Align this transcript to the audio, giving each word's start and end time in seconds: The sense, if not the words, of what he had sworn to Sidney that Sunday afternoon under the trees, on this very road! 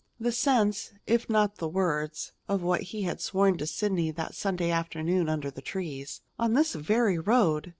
The 0.19 0.31
sense, 0.31 0.93
if 1.05 1.29
not 1.29 1.57
the 1.57 1.67
words, 1.69 2.31
of 2.49 2.63
what 2.63 2.81
he 2.89 3.03
had 3.03 3.21
sworn 3.21 3.59
to 3.59 3.67
Sidney 3.67 4.09
that 4.09 4.33
Sunday 4.33 4.71
afternoon 4.71 5.29
under 5.29 5.51
the 5.51 5.61
trees, 5.61 6.21
on 6.39 6.53
this 6.53 6.73
very 6.73 7.19
road! 7.19 7.69